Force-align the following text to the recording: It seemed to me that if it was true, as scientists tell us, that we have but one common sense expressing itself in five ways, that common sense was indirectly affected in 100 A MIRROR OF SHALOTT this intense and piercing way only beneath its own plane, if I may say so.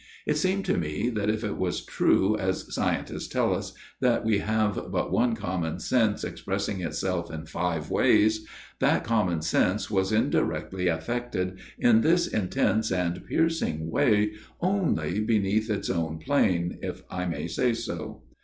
It 0.25 0.35
seemed 0.35 0.65
to 0.65 0.79
me 0.79 1.09
that 1.09 1.29
if 1.29 1.43
it 1.43 1.57
was 1.57 1.85
true, 1.85 2.35
as 2.35 2.73
scientists 2.73 3.27
tell 3.27 3.53
us, 3.53 3.71
that 3.99 4.25
we 4.25 4.39
have 4.39 4.87
but 4.91 5.11
one 5.11 5.35
common 5.35 5.77
sense 5.77 6.23
expressing 6.23 6.81
itself 6.81 7.29
in 7.31 7.45
five 7.45 7.91
ways, 7.91 8.43
that 8.79 9.03
common 9.03 9.43
sense 9.43 9.91
was 9.91 10.11
indirectly 10.11 10.87
affected 10.87 11.59
in 11.77 11.97
100 11.97 11.97
A 11.99 11.99
MIRROR 11.99 11.99
OF 11.99 12.01
SHALOTT 12.01 12.01
this 12.01 12.27
intense 12.27 12.91
and 12.91 13.25
piercing 13.27 13.91
way 13.91 14.31
only 14.59 15.19
beneath 15.19 15.69
its 15.69 15.87
own 15.87 16.17
plane, 16.17 16.79
if 16.81 17.03
I 17.11 17.27
may 17.27 17.45
say 17.45 17.71
so. 17.75 18.23